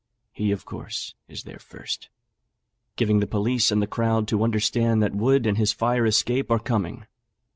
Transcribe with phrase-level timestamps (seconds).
[0.31, 2.09] He, of course, is there first,
[2.95, 6.57] giving the police and the crowd to understand that Wood and his fire escape are
[6.57, 7.05] coming.